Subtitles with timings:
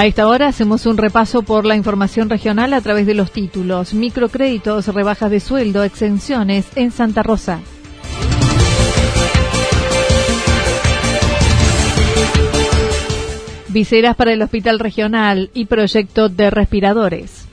[0.00, 3.92] A esta hora hacemos un repaso por la información regional a través de los títulos,
[3.92, 7.60] microcréditos, rebajas de sueldo, exenciones en Santa Rosa.
[13.68, 17.44] Viseras para el Hospital Regional y proyecto de respiradores.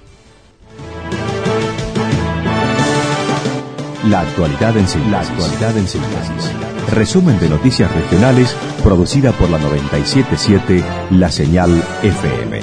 [4.06, 5.59] La actualidad en síntesis.
[5.59, 8.56] La en Resumen de noticias regionales
[8.88, 12.62] producida por la 977 La Señal FM.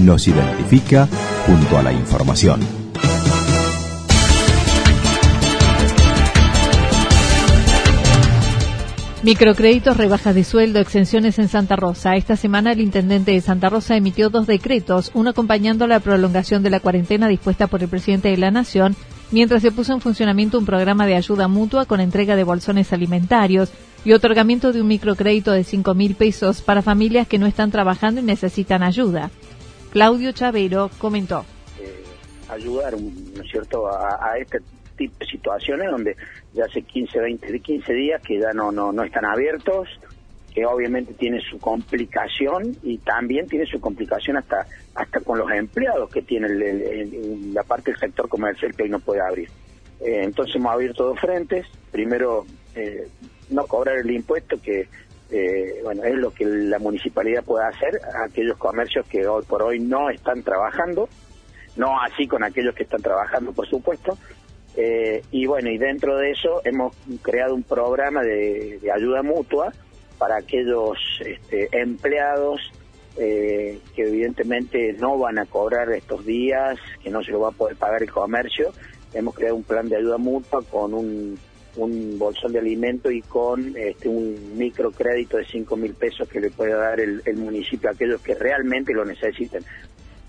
[0.00, 1.06] Nos identifica
[1.46, 2.58] junto a la información.
[9.22, 12.16] Microcréditos, rebajas de sueldo, exenciones en Santa Rosa.
[12.16, 16.70] Esta semana el intendente de Santa Rosa emitió dos decretos, uno acompañando la prolongación de
[16.70, 18.96] la cuarentena dispuesta por el presidente de la Nación
[19.30, 23.70] mientras se puso en funcionamiento un programa de ayuda mutua con entrega de bolsones alimentarios
[24.04, 28.20] y otorgamiento de un microcrédito de 5 mil pesos para familias que no están trabajando
[28.20, 29.30] y necesitan ayuda.
[29.90, 31.44] Claudio Chavero comentó.
[31.80, 32.04] Eh,
[32.48, 34.60] ayudar, ¿no es cierto?, a, este
[34.96, 36.16] tipo de situaciones donde
[36.54, 39.88] ya hace 15, 20, 15 días que ya no, no, no están abiertos,
[40.54, 46.10] que obviamente tiene su complicación y también tiene su complicación hasta hasta con los empleados
[46.10, 46.48] que tiene
[47.52, 49.48] la parte del sector comercial que no puede abrir.
[50.00, 51.66] Eh, entonces hemos abierto dos frentes.
[51.90, 52.44] Primero,
[52.74, 53.08] eh,
[53.50, 54.88] no cobrar el impuesto que
[55.30, 59.62] eh, bueno es lo que la municipalidad puede hacer a aquellos comercios que hoy por
[59.62, 61.08] hoy no están trabajando,
[61.76, 64.18] no así con aquellos que están trabajando, por supuesto.
[65.30, 69.72] y bueno, y dentro de eso hemos creado un programa de ayuda mutua
[70.18, 72.60] para aquellos este, empleados
[73.16, 77.52] eh, que evidentemente no van a cobrar estos días, que no se lo va a
[77.52, 78.72] poder pagar el comercio.
[79.12, 81.38] Hemos creado un plan de ayuda mutua con un,
[81.76, 86.50] un bolsón de alimento y con este, un microcrédito de 5 mil pesos que le
[86.50, 89.64] puede dar el, el municipio a aquellos que realmente lo necesiten.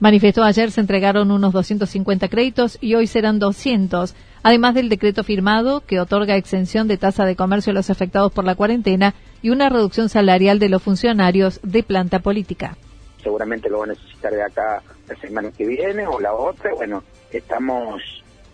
[0.01, 5.81] Manifestó ayer se entregaron unos 250 créditos y hoy serán 200, además del decreto firmado
[5.81, 9.13] que otorga exención de tasa de comercio a los afectados por la cuarentena
[9.43, 12.77] y una reducción salarial de los funcionarios de planta política.
[13.21, 16.73] Seguramente lo va a necesitar de acá la semana que viene o la otra.
[16.73, 18.01] Bueno, estamos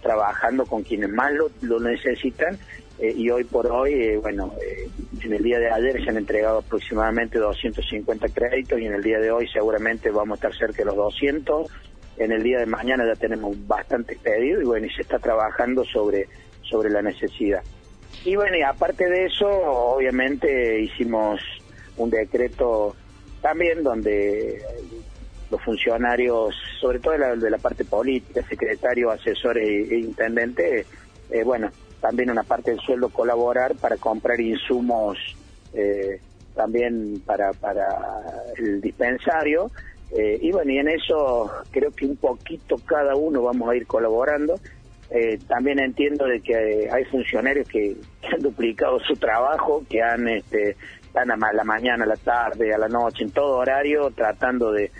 [0.02, 1.32] trabajando con quienes más
[1.62, 2.58] lo, necesitan
[3.00, 4.90] eh, y hoy por hoy, eh, bueno, eh,
[5.24, 9.20] en el día de ayer se han entregado aproximadamente 250 créditos y en el día
[9.20, 11.70] de hoy seguramente vamos a estar cerca de los 200.
[12.18, 15.84] En el día de mañana ya tenemos bastantes pedidos y bueno, y se está trabajando
[15.84, 16.28] sobre,
[16.64, 17.62] sobre la necesidad.
[18.26, 21.40] Y bueno, y aparte de eso, obviamente hicimos
[21.98, 22.96] un decreto
[23.42, 24.60] también donde
[25.50, 30.86] los funcionarios, sobre todo de la, de la parte política, secretarios, asesores e, e intendentes,
[31.30, 31.70] eh, bueno,
[32.02, 35.18] también una parte del sueldo colaborar para comprar insumos
[35.74, 36.20] eh,
[36.56, 37.88] también para, para
[38.58, 39.72] el dispensario.
[40.12, 43.86] Eh, y bueno, y en eso creo que un poquito cada uno vamos a ir
[43.86, 44.60] colaborando.
[45.10, 47.96] Eh, también entiendo de que hay funcionarios que,
[48.32, 52.78] han duplicado su trabajo, que han este, están a la mañana, a la tarde, a
[52.78, 54.92] la noche, en todo horario, tratando de,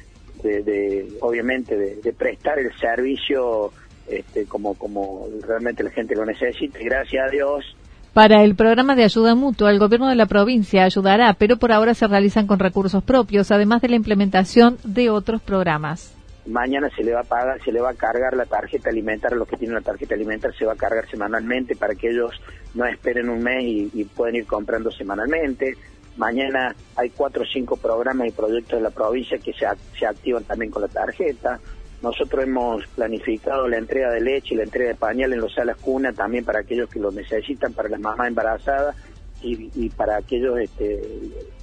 [0.44, 3.72] de, obviamente, de prestar el servicio
[4.08, 6.80] este, como, como realmente la gente lo necesita.
[6.82, 7.76] Gracias a Dios.
[8.14, 11.94] Para el programa de ayuda mutua, el gobierno de la provincia ayudará, pero por ahora
[11.94, 16.16] se realizan con recursos propios, además de la implementación de otros programas.
[16.48, 19.48] Mañana se le va a pagar, se le va a cargar la tarjeta alimentaria, los
[19.48, 22.32] que tienen la tarjeta alimentaria se va a cargar semanalmente para que ellos
[22.74, 25.76] no esperen un mes y, y puedan ir comprando semanalmente.
[26.18, 29.66] Mañana hay cuatro o cinco programas y proyectos de la provincia que se,
[29.98, 31.60] se activan también con la tarjeta.
[32.02, 35.78] nosotros hemos planificado la entrega de leche y la entrega de pañal en los salas
[35.78, 38.96] cuna también para aquellos que lo necesitan, para las mamás embarazadas
[39.44, 41.00] y, para aquellos, este,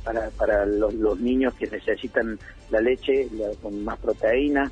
[0.05, 2.39] para, para los, niños que necesitan
[2.71, 3.29] la leche
[3.61, 4.71] con más proteína.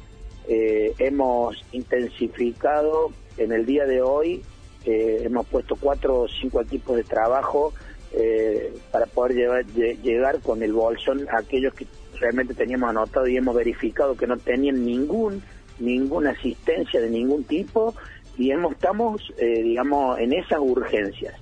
[0.49, 4.43] Eh, hemos intensificado en el día de hoy,
[4.85, 7.73] eh, hemos puesto cuatro o cinco equipos de trabajo
[8.15, 11.87] eh, para poder llevar, llegar con el bolsón a aquellos que
[12.21, 15.43] realmente teníamos anotado y hemos verificado que no tenían ningún
[15.79, 17.95] ninguna asistencia de ningún tipo
[18.39, 21.35] y hemos, estamos, digamos, en esas urgencias.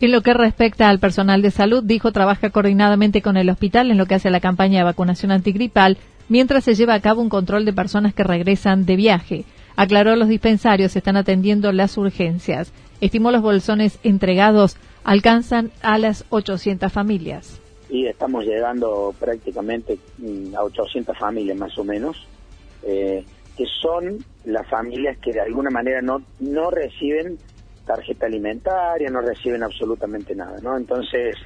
[0.00, 3.96] En lo que respecta al personal de salud, dijo trabaja coordinadamente con el hospital en
[3.96, 5.96] lo que hace a la campaña de vacunación antigripal,
[6.28, 9.44] mientras se lleva a cabo un control de personas que regresan de viaje.
[9.76, 12.72] Aclaró los dispensarios están atendiendo las urgencias.
[13.00, 17.60] Estimó los bolsones entregados alcanzan a las 800 familias.
[17.88, 22.26] Y estamos llegando prácticamente mm, a 800 familias más o menos,
[22.82, 23.24] eh,
[23.56, 27.38] que son las familias que de alguna manera no, no reciben
[27.86, 30.76] tarjeta alimentaria, no reciben absolutamente nada, ¿no?
[30.76, 31.36] Entonces,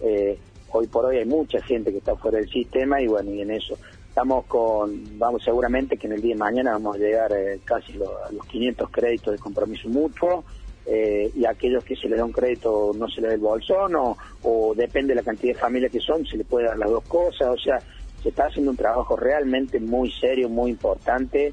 [0.00, 0.36] eh,
[0.70, 3.52] hoy por hoy hay mucha gente que está fuera del sistema y bueno, y en
[3.52, 3.78] eso
[4.08, 7.94] estamos con, vamos seguramente que en el día de mañana vamos a llegar eh, casi
[7.94, 10.44] a los 500 créditos de compromiso mutuo
[10.86, 13.40] eh, y a aquellos que se les da un crédito no se les da el
[13.40, 16.78] bolsón o, o depende de la cantidad de familias que son, se les puede dar
[16.78, 17.78] las dos cosas, o sea,
[18.22, 21.52] se está haciendo un trabajo realmente muy serio, muy importante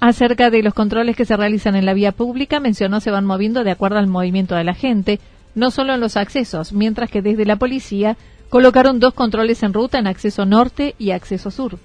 [0.00, 3.64] Acerca de los controles que se realizan en la vía pública, mencionó se van moviendo
[3.64, 5.18] de acuerdo al movimiento de la gente,
[5.56, 8.16] no solo en los accesos, mientras que desde la policía
[8.48, 11.78] colocaron dos controles en ruta en acceso norte y acceso sur.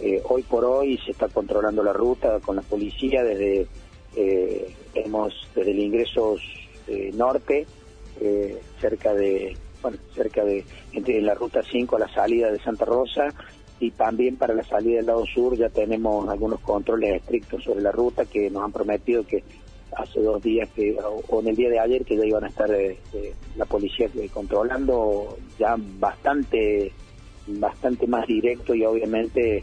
[0.00, 3.68] Eh, hoy por hoy se está controlando la ruta con la policía desde
[4.16, 6.36] eh, hemos desde el ingreso
[6.88, 7.66] eh, norte
[8.20, 12.84] eh, cerca de bueno cerca de entre la ruta 5 a la salida de Santa
[12.84, 13.28] Rosa
[13.78, 17.92] y también para la salida del lado sur ya tenemos algunos controles estrictos sobre la
[17.92, 19.44] ruta que nos han prometido que
[19.96, 22.70] hace dos días que o, en el día de ayer que ya iban a estar
[22.70, 26.92] eh, eh, la policía eh, controlando ya bastante
[27.46, 29.62] bastante más directo y obviamente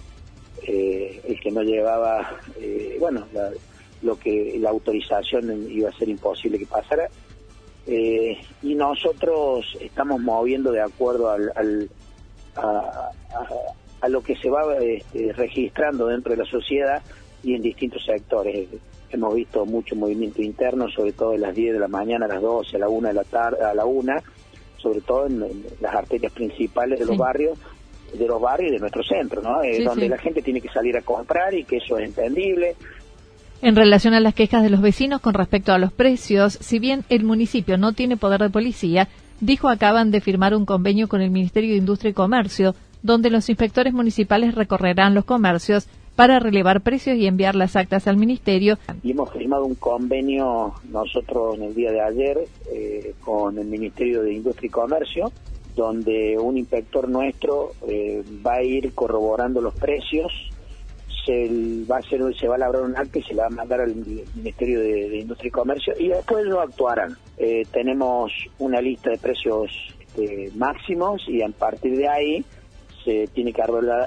[0.66, 2.40] el que no llevaba
[3.00, 3.26] bueno
[4.04, 7.10] lo que la autorización iba a ser imposible que pasara
[7.86, 11.90] y nosotros estamos moviendo de acuerdo al,
[12.56, 13.10] a,
[14.04, 17.02] a lo que se va este, registrando dentro de la sociedad
[17.42, 18.68] y en distintos sectores.
[19.10, 22.42] Hemos visto mucho movimiento interno, sobre todo de las 10 de la mañana a las
[22.42, 24.14] 12, a la 1 de la tarde, a la 1,
[24.78, 27.58] sobre todo en, las arterias principales de los barrios
[28.14, 29.64] de los barrios y de nuestro centro, ¿no?
[29.64, 32.76] Eh, donde la gente tiene que salir a comprar y que eso es entendible.
[33.64, 37.06] En relación a las quejas de los vecinos con respecto a los precios, si bien
[37.08, 39.08] el municipio no tiene poder de policía,
[39.40, 43.48] dijo acaban de firmar un convenio con el Ministerio de Industria y Comercio donde los
[43.48, 45.88] inspectores municipales recorrerán los comercios
[46.18, 48.78] para relevar precios y enviar las actas al ministerio.
[49.02, 52.40] Y hemos firmado un convenio nosotros en el día de ayer
[52.70, 55.32] eh, con el Ministerio de Industria y Comercio,
[55.74, 60.34] donde un inspector nuestro eh, va a ir corroborando los precios,
[61.26, 63.52] se va a hacer, se va a labrar un acta y se la va a
[63.52, 63.96] mandar al
[64.36, 67.18] Ministerio de, Industria y Comercio y después lo actuarán.
[67.38, 72.46] Eh, tenemos una lista de precios este, máximos y a partir de ahí
[73.04, 73.62] se tiene que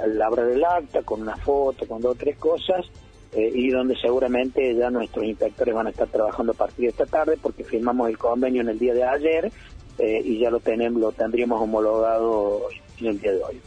[0.07, 2.87] labrar el acta con una foto, con dos o tres cosas,
[3.33, 7.07] eh, y donde seguramente ya nuestros inspectores van a estar trabajando a partir de esta
[7.07, 9.53] tarde porque firmamos el convenio en el día de ayer
[9.99, 12.69] eh, y ya lo tenemos lo tendríamos homologado
[13.01, 13.61] en el día de hoy.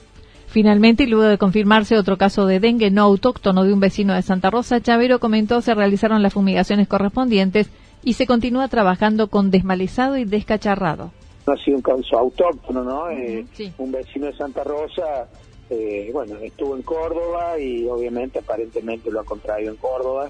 [0.49, 4.23] Finalmente, y luego de confirmarse otro caso de dengue no autóctono de un vecino de
[4.23, 7.69] Santa Rosa, Chavero comentó se realizaron las fumigaciones correspondientes
[8.03, 11.11] y se continúa trabajando con desmalizado y descacharrado
[11.51, 13.09] ha sido un caso autóctono, ¿no?
[13.09, 13.45] Eh,
[13.77, 15.27] un vecino de Santa Rosa,
[15.69, 20.29] eh, bueno, estuvo en Córdoba y obviamente aparentemente lo ha contraído en Córdoba,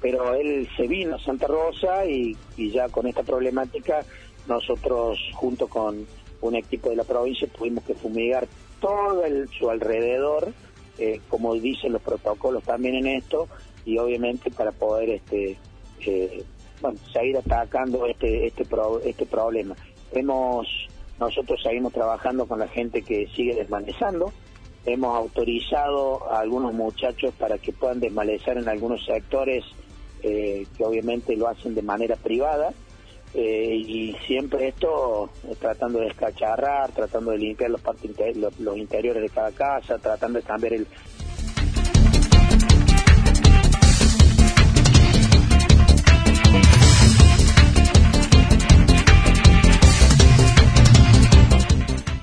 [0.00, 4.04] pero él se vino a Santa Rosa y, ya con esta problemática
[4.48, 6.06] nosotros junto con
[6.40, 8.48] un equipo de la provincia tuvimos que fumigar
[8.80, 10.52] todo el, su alrededor,
[10.98, 13.48] eh, como dicen los protocolos también en esto,
[13.84, 15.58] y obviamente para poder este
[16.80, 18.66] bueno, seguir atacando este este
[19.04, 19.76] este problema.
[20.12, 20.66] Hemos,
[21.18, 24.32] nosotros seguimos trabajando con la gente que sigue desmalezando.
[24.86, 29.64] Hemos autorizado a algunos muchachos para que puedan desmalezar en algunos sectores
[30.22, 32.72] eh, que obviamente lo hacen de manera privada.
[33.32, 37.80] Eh, y siempre esto eh, tratando de descacharrar, tratando de limpiar los,
[38.58, 40.86] los interiores de cada casa, tratando de cambiar el,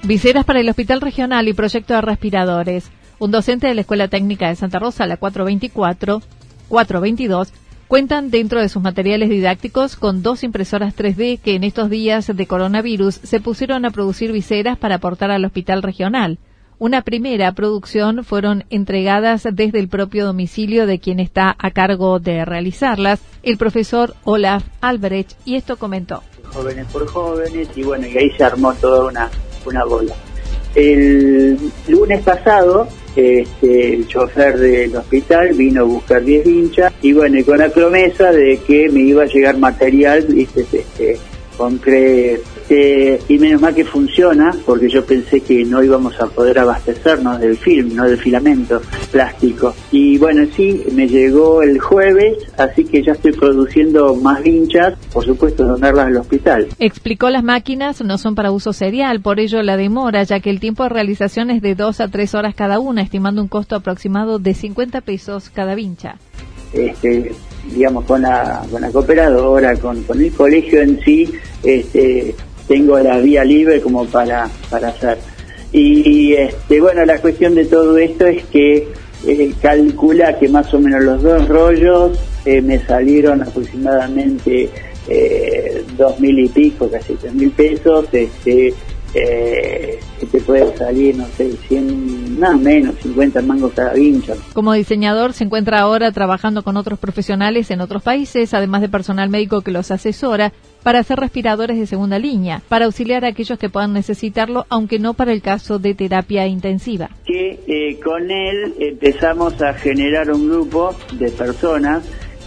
[0.07, 2.89] Viseras para el Hospital Regional y proyecto de respiradores.
[3.19, 6.21] Un docente de la Escuela Técnica de Santa Rosa, la 424,
[6.69, 7.51] 422,
[7.87, 12.47] cuentan dentro de sus materiales didácticos con dos impresoras 3D que en estos días de
[12.47, 16.37] coronavirus se pusieron a producir viseras para aportar al hospital regional.
[16.79, 22.45] Una primera producción fueron entregadas desde el propio domicilio de quien está a cargo de
[22.45, 26.21] realizarlas, el profesor Olaf Albrecht, y esto comentó.
[26.53, 29.31] Jóvenes por jóvenes, y bueno, y ahí se armó toda una,
[29.65, 30.13] una bola.
[30.75, 31.57] El
[31.87, 37.57] lunes pasado, este, el chofer del hospital vino a buscar 10 hinchas y bueno, con
[37.57, 40.61] la promesa de que me iba a llegar material, ¿viste?
[40.61, 41.17] Este,
[41.57, 46.59] compré este, y menos mal que funciona, porque yo pensé que no íbamos a poder
[46.59, 49.73] abastecernos del film, no del filamento plástico.
[49.91, 55.23] Y bueno, sí, me llegó el jueves, así que ya estoy produciendo más hinchas, por
[55.23, 56.67] supuesto, donarlas al hospital.
[56.77, 60.59] Explicó las máquinas no son para uso serial, por ello la demora, ya que el
[60.59, 64.39] tiempo de realización es de dos a tres horas cada una, estimando un costo aproximado
[64.39, 66.15] de 50 pesos cada vincha.
[66.73, 67.31] Este,
[67.73, 71.31] digamos, con la, con la cooperadora, con, con el colegio en sí,
[71.63, 72.35] este,
[72.67, 75.17] tengo la vía libre como para, para hacer.
[75.71, 78.87] Y este, bueno, la cuestión de todo esto es que
[79.25, 84.69] eh, calcula que más o menos los dos rollos eh, me salieron aproximadamente
[85.09, 88.73] eh, dos mil y pico, casi tres mil pesos, este,
[89.13, 94.33] eh, que te puede salir, no sé, 100, nada menos, 50 mangos cada vincha.
[94.53, 99.29] Como diseñador se encuentra ahora trabajando con otros profesionales en otros países, además de personal
[99.29, 100.51] médico que los asesora,
[100.83, 105.13] para hacer respiradores de segunda línea, para auxiliar a aquellos que puedan necesitarlo, aunque no
[105.13, 107.09] para el caso de terapia intensiva.
[107.25, 112.03] Que eh, con él empezamos a generar un grupo de personas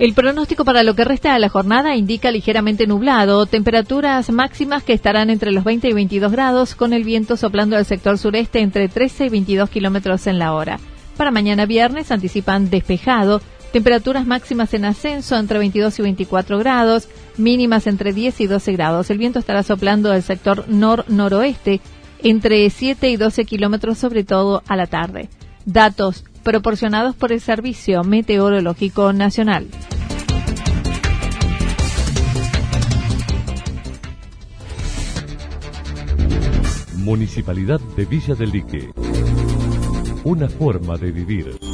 [0.00, 4.92] El pronóstico para lo que resta de la jornada indica ligeramente nublado, temperaturas máximas que
[4.92, 8.88] estarán entre los 20 y 22 grados, con el viento soplando del sector sureste entre
[8.88, 10.80] 13 y 22 kilómetros en la hora.
[11.16, 13.40] Para mañana viernes anticipan despejado,
[13.74, 19.10] temperaturas máximas en ascenso entre 22 y 24 grados, mínimas entre 10 y 12 grados.
[19.10, 21.80] El viento estará soplando del sector nor-noroeste
[22.22, 25.28] entre 7 y 12 kilómetros, sobre todo a la tarde.
[25.64, 29.66] Datos proporcionados por el Servicio Meteorológico Nacional.
[36.98, 38.90] Municipalidad de Villa del Lique.
[40.22, 41.73] Una forma de vivir.